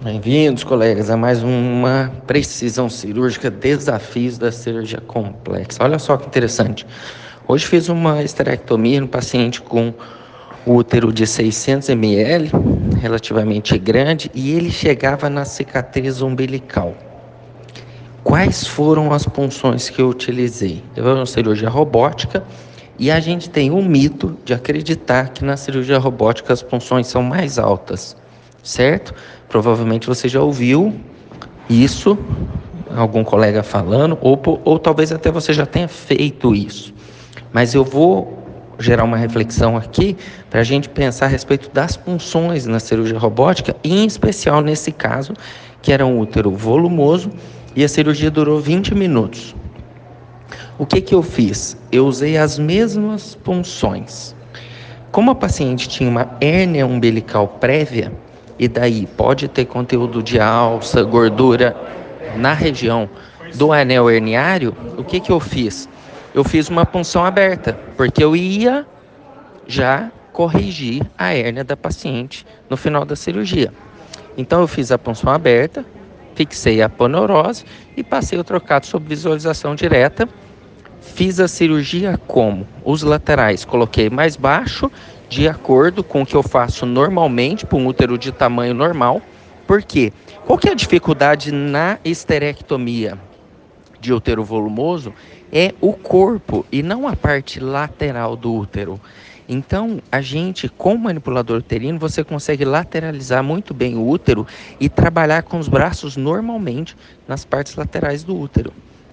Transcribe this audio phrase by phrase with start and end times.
[0.00, 5.82] Bem-vindos, colegas, a mais uma precisão cirúrgica, desafios da cirurgia complexa.
[5.82, 6.86] Olha só que interessante.
[7.48, 9.92] Hoje fiz uma esterectomia no paciente com
[10.64, 12.48] útero de 600 ml,
[13.00, 16.94] relativamente grande, e ele chegava na cicatriz umbilical.
[18.22, 20.80] Quais foram as punções que eu utilizei?
[20.94, 22.44] Eu uma cirurgia robótica
[22.96, 27.20] e a gente tem o mito de acreditar que na cirurgia robótica as punções são
[27.20, 28.16] mais altas
[28.62, 29.14] certo?
[29.48, 30.94] Provavelmente você já ouviu
[31.68, 32.18] isso,
[32.94, 36.94] algum colega falando, ou, ou talvez até você já tenha feito isso.
[37.52, 38.38] Mas eu vou
[38.78, 40.16] gerar uma reflexão aqui
[40.48, 45.34] para a gente pensar a respeito das funções na cirurgia robótica, em especial nesse caso,
[45.82, 47.30] que era um útero volumoso
[47.74, 49.54] e a cirurgia durou 20 minutos.
[50.78, 51.76] O que, que eu fiz?
[51.90, 54.34] Eu usei as mesmas punções.
[55.10, 58.12] Como a paciente tinha uma hérnia umbilical prévia,
[58.58, 61.76] e daí pode ter conteúdo de alça, gordura
[62.36, 63.08] na região
[63.54, 65.88] do anel herniário, o que, que eu fiz?
[66.34, 68.86] Eu fiz uma punção aberta, porque eu ia
[69.66, 73.72] já corrigir a hérnia da paciente no final da cirurgia.
[74.36, 75.84] Então eu fiz a punção aberta,
[76.34, 77.64] fixei a panorose
[77.96, 80.28] e passei o trocado sob visualização direta.
[81.00, 82.66] Fiz a cirurgia como?
[82.84, 84.90] Os laterais coloquei mais baixo
[85.28, 89.20] de acordo com o que eu faço normalmente para um útero de tamanho normal.
[89.66, 90.12] Por quê?
[90.46, 93.18] Qual que é a dificuldade na esterectomia
[94.00, 95.12] de útero volumoso?
[95.52, 99.00] É o corpo e não a parte lateral do útero.
[99.48, 104.46] Então, a gente, com o manipulador uterino, você consegue lateralizar muito bem o útero
[104.78, 106.94] e trabalhar com os braços normalmente
[107.26, 108.72] nas partes laterais do útero.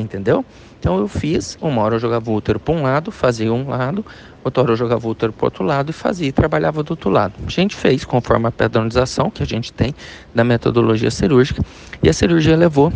[0.00, 0.44] Entendeu?
[0.78, 4.04] Então eu fiz, uma hora eu jogava o útero para um lado, fazia um lado,
[4.44, 7.10] outra hora eu jogava o útero para outro lado e fazia e trabalhava do outro
[7.10, 7.34] lado.
[7.46, 9.94] A gente fez conforme a padronização que a gente tem
[10.34, 11.62] da metodologia cirúrgica
[12.02, 12.92] e a cirurgia levou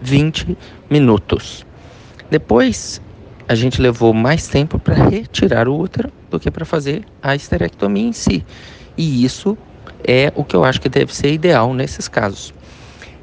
[0.00, 0.56] 20
[0.88, 1.66] minutos.
[2.30, 3.00] Depois
[3.48, 8.08] a gente levou mais tempo para retirar o útero do que para fazer a esterectomia
[8.08, 8.44] em si.
[8.96, 9.56] E isso
[10.06, 12.52] é o que eu acho que deve ser ideal nesses casos.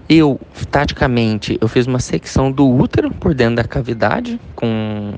[0.09, 5.13] Eu, taticamente, eu fiz uma secção do útero por dentro da cavidade com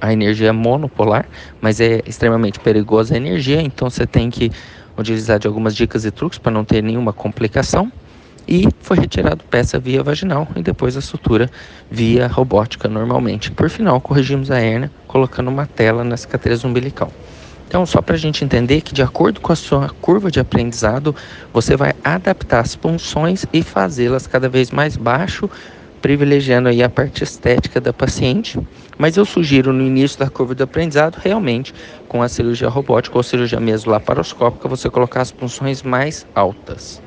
[0.00, 1.26] a energia monopolar,
[1.60, 4.50] mas é extremamente perigosa a energia, então você tem que
[4.96, 7.90] utilizar de algumas dicas e truques para não ter nenhuma complicação.
[8.46, 11.48] E foi retirado peça via vaginal e depois a sutura
[11.88, 13.52] via robótica normalmente.
[13.52, 17.12] Por final, corrigimos a hernia colocando uma tela na cicatriz umbilical.
[17.72, 21.16] Então, só para a gente entender que, de acordo com a sua curva de aprendizado,
[21.54, 25.48] você vai adaptar as punções e fazê-las cada vez mais baixo,
[26.02, 28.60] privilegiando aí a parte estética da paciente.
[28.98, 31.72] Mas eu sugiro no início da curva de aprendizado, realmente,
[32.06, 37.02] com a cirurgia robótica ou cirurgia mesolaparoscópica, você colocar as punções mais altas.